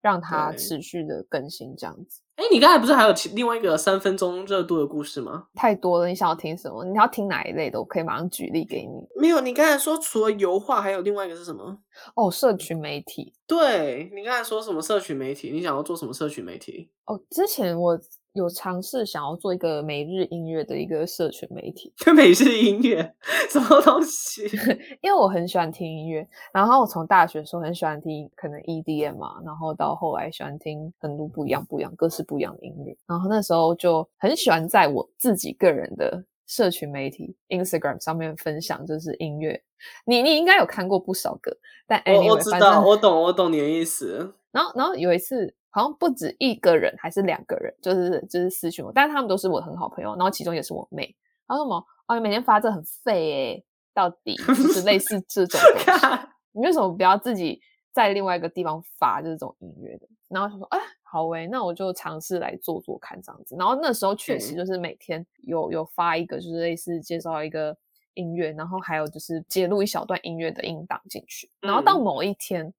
[0.00, 2.22] 让它持续的更新，这样子。
[2.36, 5.48] 哎，你刚才不是还有另外一个三分钟热度的故事吗？
[5.54, 6.84] 太多了，你想要听什么？
[6.84, 7.78] 你要听哪一类的？
[7.78, 9.06] 我可以马上举例给你。
[9.14, 11.78] 没有，你刚才说除了油画，还有另外一个是什么？
[12.14, 13.34] 哦，社群媒体。
[13.46, 15.50] 对，你刚才说什么社群媒体？
[15.50, 16.90] 你想要做什么社群媒体？
[17.04, 18.00] 哦，之前我。
[18.34, 23.14] 有尝试想要做一个每日音乐的一个社群媒体，每日音乐
[23.50, 24.44] 什么东西？
[25.02, 39.60] 因为我很喜欢听音乐，然后我从大学的时候很喜欢听可能 EDM 嘛，然后到后来喜欢听很多不一样、不一样、各式不一样的音乐，然后那时候就很喜欢在我自己个人的社群媒体 Instagram 上面分享，就是音乐。
[40.04, 44.34] 你你应该有看过不少个，但 anyway, 我我知道，我懂，我懂你的意思。
[44.52, 45.52] 然后然后有一次。
[45.70, 51.14] 好像不止一个人，还是两个人，就是就是私讯我，但是他们都是我的很好朋友，然后其中也是我妹。
[51.46, 51.84] 他说什么？
[52.06, 57.60] 啊，你每天发这很废诶，到底就是类似这种东西， 你为什么不要自己
[57.92, 60.08] 在另外一个地方发这种音乐的？
[60.28, 63.54] 然后他说，哎，好诶，那我就尝试来做做看这样子。
[63.56, 67.76] 然后那时候确实就是每天有有发一个，就是类似介绍一个
[68.14, 71.50] 音乐，然后还有就是揭露一小段音乐的音档进去。
[71.60, 72.72] 然后到某一天。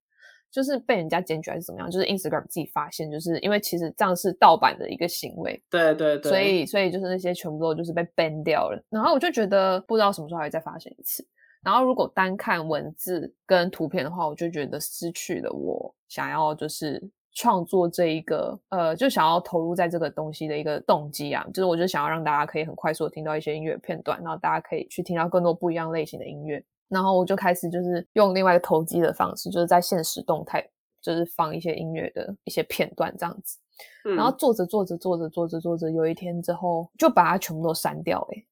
[0.52, 1.90] 嗯就是被人家检举还是怎么样？
[1.90, 5.64] 就是 Instagram 自己发现，就是因为其实这样是盗版的一个行为。
[5.70, 6.30] 对对对。
[6.30, 8.84] 所以所以就是那些全部都就是被 ban 掉了。
[8.90, 11.26] 然后我就觉得不知道什么时候还会再发生一次。
[11.64, 17.02] 然后如果单看文字跟图片的话，我就觉得失去了我想要就是
[17.34, 21.46] 创作这一个呃，就想要投入在这个东西的一个动机啊。
[21.54, 26.62] 就是我就想要让大家可以很快速的听到一些音乐片段，然后大家可以去听到更多不一样类型的音乐。
[26.92, 30.62] 然后我就开始就是用另外一个投机的方式，就是在现实动态，
[31.02, 33.58] 就是放一些音乐的一些片段这样子。
[34.04, 38.46] 嗯、然后做着做着做着做着做着，有一天之后就把它全部都删掉诶，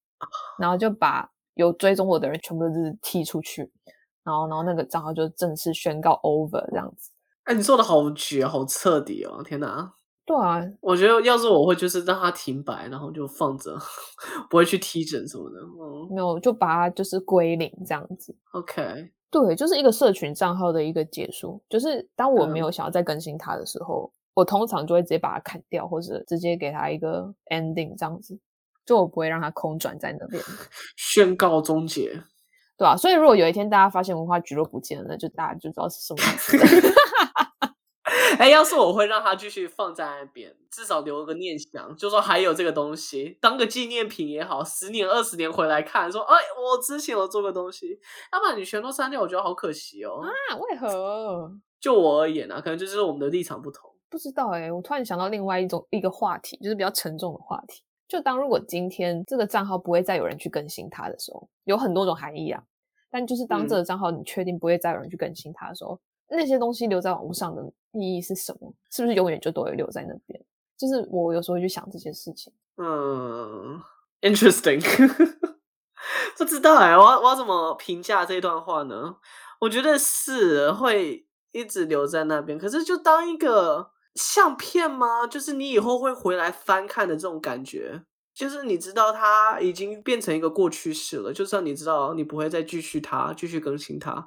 [0.57, 3.69] 然后就把有追踪我的人全部都是踢出去，
[4.23, 7.11] 然后然后那个账号就正式宣告 over 这样子。
[7.43, 9.43] 哎，你做的好绝，好彻底哦！
[9.43, 9.93] 天哪。
[10.29, 13.75] 对啊，我觉得要是我会就是让它停摆，然后就放着，
[14.47, 15.57] 不会去踢整什么的。
[15.59, 18.35] 嗯，没有，就把它就是归零这样子。
[18.51, 21.59] OK，对，就是一个社群账号的一个结束。
[21.67, 28.39] 就是当我没有想要再更新它的时候，嗯、我通常就会直接把它砍掉，或者直接给它一个 ending 这样子，
[28.85, 30.39] 就我不会让它空转在那边，
[30.95, 32.21] 宣告终结，
[32.77, 36.55] 对啊，所以如果有一天大家发现文化局都不见了，那就大家就知道是什么意思。
[38.39, 47.99] 哎，要是我会让他继续放在那边，至少留个念想，就说还有这个东西，当个纪念品也好，十年、二十年回来看，说，哎，我之前有做个东西，
[48.31, 50.21] 要不然你全都删掉，我觉得好可惜哦。
[50.23, 51.51] 啊，为何？
[51.81, 53.91] 就我而言啊，可能就是我们的立场不同。
[54.09, 57.83] 不知道哎、欸，我突然想到另外一种一个话题，就是比较沉重的话题。
[58.07, 62.63] 就当如果今天这个账号不会再有人去更新它的时候，有很多种含义啊。
[63.11, 65.99] 但就是当这个账号你确定不会再有人去更新它的时候，嗯、
[66.29, 67.61] 那些东西留在网络上的
[67.93, 68.73] 意义是什么？
[68.91, 70.39] 是不是永远就都会留在那边？
[70.77, 72.53] 就是我有时候会去想这些事情。
[72.77, 73.81] 嗯
[74.21, 74.79] ，interesting，
[76.37, 79.17] 不知道哎、我要我要怎么评价这段话呢？
[79.59, 85.27] 我觉得是会一直留在那边，可是就当一个相片吗？
[85.27, 94.25] 就是你以后会回来翻看的这种感觉，就是你知道它已经变成一个过去式了，就算你知道你不会再继续它，继续更新它，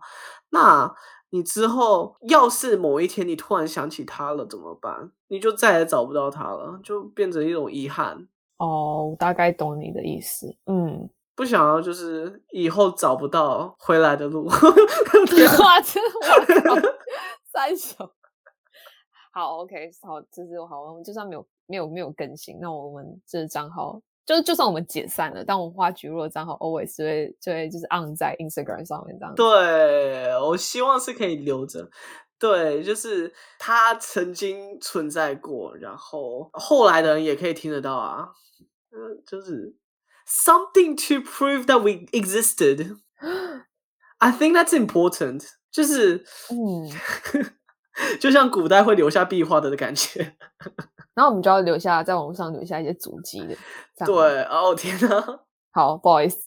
[0.51, 0.95] 那
[1.35, 5.11] 你之后要是某一天你突然想起他了怎么办？
[5.29, 8.29] 你就再也找不到他了，就变成一种遗憾。
[8.59, 10.55] 哦，我大概懂你的意思。
[10.67, 14.45] 嗯，不想要就是以后找不到回来的路。
[15.59, 16.89] 哇，真的我靠，
[17.51, 18.13] 三小。
[19.33, 29.35] 好，OK，好，这是好，我们就算没有没有没有更新，那我们这个账号就就算我们解散了，但我们花菊若的账号 always 就会就会就是 on 在 Instagram 上面这样。
[29.35, 31.91] 对，我希望是可以留着。
[32.39, 38.31] 对，就是它曾经存在过，然后后来的人也可以听得到啊。
[38.91, 39.77] 嗯，就是
[40.27, 42.97] something to prove that we existed.
[44.19, 45.49] I think that's important.
[45.71, 46.91] 就是嗯。
[48.19, 50.35] 就像古代会留下壁画的的感觉，
[51.15, 53.57] 然后我们就要留下在网上留下一些足迹的。
[54.05, 55.41] 对，哦天哪！
[55.73, 56.39] 好，不好意思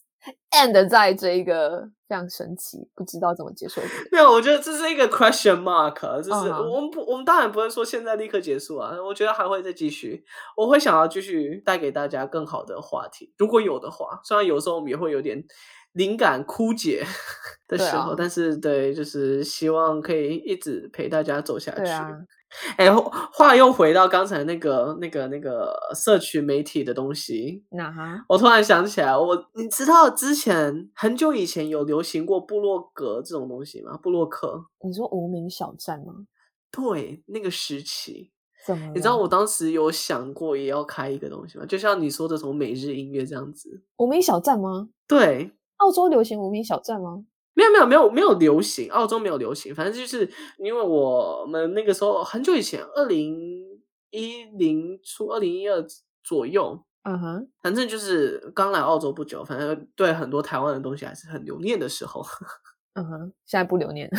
[0.51, 3.81] ，and 在这一个非常神奇，不知道怎么接受。
[4.11, 6.69] 没有，我觉得这是一个 question mark，就是、uh huh.
[6.69, 8.95] 我们不，我们当然不会说现在立刻结束啊。
[9.03, 10.23] 我觉得还会再继续，
[10.57, 14.19] 我会想要继续带给大家更好的话题，如果有的话。
[14.23, 15.43] 虽然有时候我们也会有点。
[15.95, 17.05] 灵感枯竭
[17.69, 21.85] 的时候，啊、但是对，就是希望可以一直陪大家走下去。
[22.77, 22.95] 哎、啊，
[23.33, 27.63] 话又回到刚才那个、那个、那个社群媒体的东西。
[27.71, 33.97] 哪哈，我突然想起来，我你知道之前很久以前有流行过部落格这种东西吗？
[33.97, 34.65] 部落客？
[34.83, 36.27] 你说无名小站吗？
[36.71, 38.31] 对，那个时期。
[38.65, 38.91] 怎么？
[38.95, 41.65] 你知道我当时有想过也要开一个东西吗？
[41.65, 43.83] 就像你说的什么每日音乐这样子。
[43.97, 44.89] 无名小站吗？
[45.07, 45.51] 对。
[45.77, 47.25] 澳洲流行无名小站吗？
[47.55, 49.73] 没有没有没有没有流行，澳洲没有流行。
[49.73, 53.65] 反正就是因为我们那个时候很久以前，二零
[54.11, 55.83] 一零初，二零一二
[56.23, 57.47] 左右，嗯哼、uh，huh.
[57.63, 62.23] 反正就是刚来澳洲不久，反正对很多台湾的东西还是很留念的时候。
[62.93, 63.31] 嗯哼、uh，huh.
[63.45, 64.09] 现在不留念，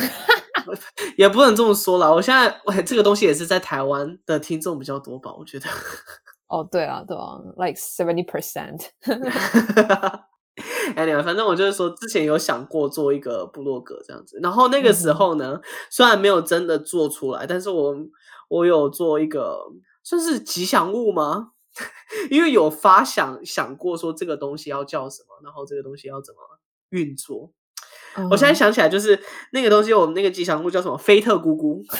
[1.17, 2.11] 也不能这么说啦。
[2.11, 5.33] 我现在这个东西也是在台湾的听众比较多吧？
[5.33, 5.65] 我觉得。
[6.47, 8.87] 哦，对啊，对啊，like seventy percent。
[10.95, 17.95] Anyway，反正我就是说，之前有想过做一个部落格这样子，然后那个时候呢，嗯、虽然没有真的做出来，但是我
[18.49, 19.59] 我有做一个
[20.03, 21.51] 算是吉祥物吗？
[22.31, 26.39] 因为有发想想过说这个东西要叫什么，然后这个东西要怎么
[26.89, 27.51] 运作。
[28.15, 30.97] 嗯、我现在想起来，就是那个东西，我们那个吉祥物叫什么？
[30.97, 31.83] 菲特姑姑，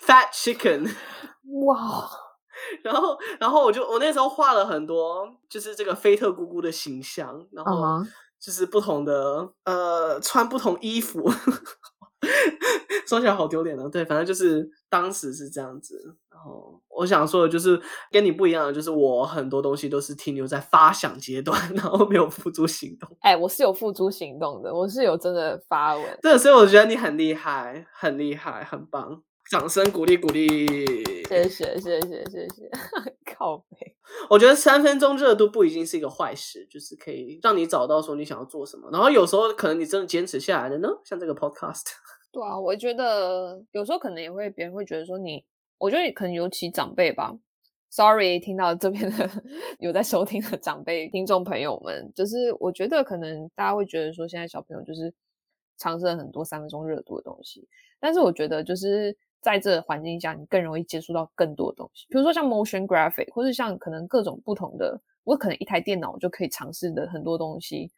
[0.00, 0.90] Fat Chicken，
[1.66, 2.10] 哇。
[2.82, 8.02] 然后，然后我就我那时候画了很多，就是这个菲特姑姑的形象，然后
[8.38, 11.30] 就是不同的呃，穿不同衣服，
[13.06, 13.88] 说起来好丢脸啊。
[13.88, 16.16] 对，反正就是当时是这样子。
[16.30, 17.78] 然后我想说的就是
[18.10, 23.06] 跟你不一样的，就是我很多东西都是停留在发想阶段， 然后没有付诸行动。
[23.20, 26.18] 哎，我是有付诸行动的，我是有真的发文。
[26.22, 29.22] 对，所以我觉得你很厉害，很厉害，很棒。
[29.50, 30.46] 掌声鼓励鼓励，
[31.28, 32.70] 谢谢谢谢谢谢，
[33.34, 33.96] 靠背。
[34.28, 38.88] 我觉得三分钟热度不一定是一个坏事，就是可以让你找到说你想要做什么。
[38.92, 41.82] 然后有时候可能你真的坚持下来了呢，像这个 podcast。
[42.30, 45.44] 对啊，我觉得有时候可能也会别人会觉得说你，
[45.78, 47.34] 我觉得可能尤其长辈吧。
[47.90, 49.28] Sorry，听到这边的
[49.80, 55.12] 有在收听的长辈听众朋友们，就是我觉得可能大家会觉得说现在小朋友就是
[55.76, 57.66] 尝试了很多三分钟热度的东西，
[57.98, 59.18] 但是我觉得就是。
[59.40, 67.90] 在这个环境下，你更容易接触到更多的东西，比如说像 motion graphic，或是像可能各种不同的，我可能一台电脑就可以尝试的很多东西，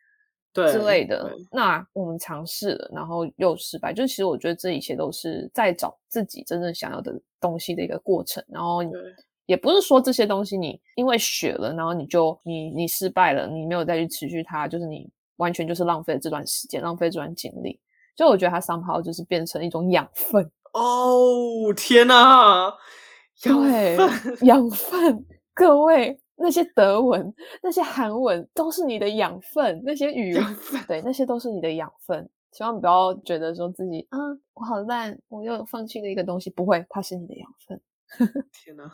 [0.52, 1.34] 对之类的。
[1.50, 3.92] 那我们尝试了，然后又失败。
[3.92, 8.44] 就其实我觉得这一切都是在找自己真正想要的东西的一个过程。
[8.48, 8.80] 然后
[9.46, 17.80] 也不是说这些东西你因为学了，然后你就你你失败了，你没有再去持续它，就是你完全就是浪费了这段时间，浪费这段精力。
[18.14, 20.48] 就我觉得它 somehow 就是变成一种养分。
[20.72, 22.74] 哦，天哪！
[23.42, 23.96] 对，
[24.46, 26.18] 养分，各位。
[26.36, 30.56] 那些德文、那些韩文都是你的养分，那些语言，
[30.88, 32.28] 对，那些都是你的养分。
[32.50, 34.18] 千万不要觉得说自己啊，
[34.54, 36.50] 我好烂，我又放弃了一个东西。
[36.50, 37.80] 不会，它是你的养分。
[38.52, 38.90] 天哪！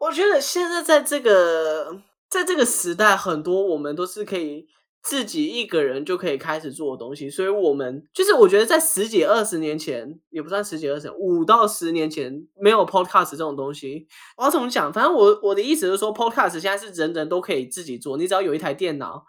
[0.00, 2.00] 我觉得现在在这个
[2.30, 4.66] 在这个时代，很多我们都是可以。
[5.08, 14.08] 自己一个人就可以开始做的东西，所以我们就是我觉得在十几二十年前，也不算十几二十年，五到十年前没有 podcast 这种东西。
[14.36, 14.92] 我要怎么讲？
[14.92, 19.24] 反正我我的意思是说，podcast 现在是人人都可以自己做，你只要有一台电脑，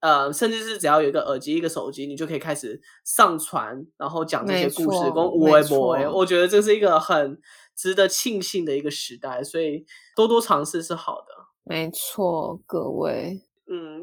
[0.00, 5.10] 呃，甚至是只要有一个耳机、一个手机，你就可以开始上传，然后讲这些故事。
[5.10, 7.36] 跟微博，我觉得这是一个很
[7.74, 11.26] 值得庆幸的一个时代，所以多多尝试是好的。
[11.64, 13.42] 没错，各位。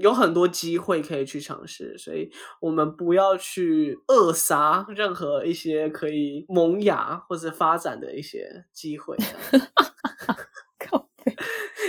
[0.04, 2.30] 嗯，有很多机会可以去尝试，所以
[2.60, 9.16] 我们不要去扼杀任何一些可以萌芽或者发展的一些机会。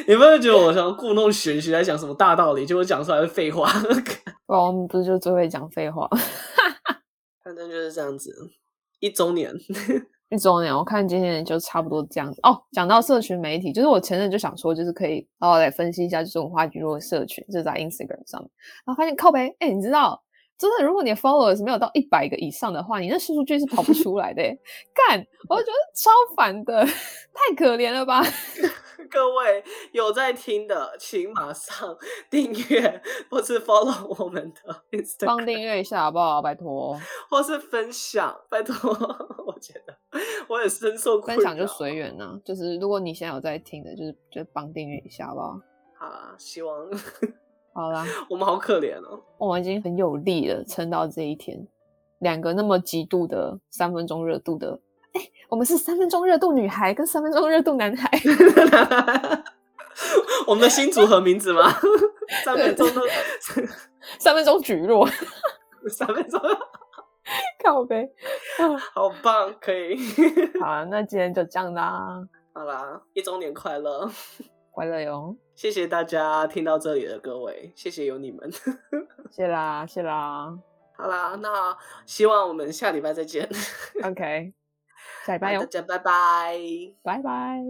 [0.06, 3.68] 你们会觉得我像故弄玄虚，在讲什么大道理，结果讲出来是废话？
[4.46, 6.06] 我们不是就最会讲废话？
[7.42, 8.30] 反正就是这样子，
[9.00, 9.52] 一周年。
[10.30, 12.60] 一周年，我看今天就差不多这样子哦。
[12.72, 18.40] 讲到社群媒体，就是我前阵就想说，就是可以好好来分析一下，就是文化聚落的社群，就是在 Instagram 上，
[18.84, 20.20] 然后发现靠北，哎，你知道，
[20.58, 24.42] 真的，如果你的 followers 没有到一百个以上的话，你那数据是跑不出来的。
[25.08, 28.22] 干，我觉得超烦的，太可怜了吧。
[29.10, 31.96] 各位有在听的，请马上
[32.30, 36.40] 订阅或是 follow 我们的 Instagram，帮订阅一下好不好？
[36.42, 36.98] 拜托，
[37.30, 38.90] 或是分享，拜托。
[39.46, 39.96] 我觉得
[40.48, 41.42] 我也深受困扰。
[41.42, 45.60] 分享就随缘呐，就是如果你现在有在听的，就是就帮订阅一下好不好？
[45.98, 46.90] 好啊，希望
[47.72, 48.04] 好啦。
[48.28, 51.66] 我们好可怜哦，我们已经很有力了，撑到这一天。
[52.20, 54.80] 两个那么极度的三分钟热度的。
[55.54, 58.10] 哎，我们是三分钟热度女孩跟三分钟热度男孩，
[60.48, 61.70] 我们的新组合名字吗？
[62.44, 63.02] 三分钟的
[64.18, 65.08] 三分钟蒟蒻，
[65.88, 66.40] 三分钟
[67.64, 68.10] 靠背，
[68.92, 69.96] 好棒，可以。
[70.60, 72.18] 好啊，那今天就这样啦。
[72.52, 74.10] 好啦，一周年快乐，
[74.72, 75.36] 快乐哟！
[75.54, 78.50] 谢谢大家听到这里的各位，谢谢有你们，
[79.30, 80.52] 谢啦，谢啦。
[80.96, 81.76] 好啦，那
[82.06, 83.48] 希望我们下礼拜再见。
[84.02, 84.52] OK。
[85.26, 86.60] 拜拜，大家拜拜，
[87.02, 87.62] 拜拜。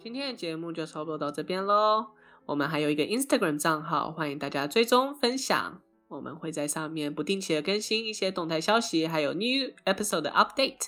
[0.00, 2.06] 今天的节目就差不多到这边喽。
[2.46, 5.82] 我们还有一个 Instagram 账号，欢迎大家追踪分享。
[6.06, 10.86] 我们会在上面不定期的更新一些动态消息，还有 new episode 的 update。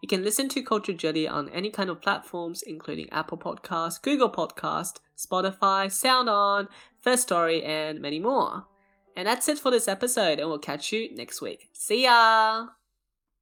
[0.00, 4.30] You can listen to Culture Jelly on any kind of platforms, including Apple Podcast, Google
[4.30, 6.68] Podcast, Spotify, SoundOn,
[7.00, 8.66] First Story, and many more.
[9.16, 11.68] And that's it for this episode, and we'll catch you next week.
[11.72, 12.79] See ya!